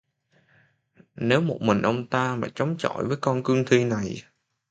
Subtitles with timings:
[1.15, 4.21] Nếu một mình ông ta mà chống chọi với con cương thi này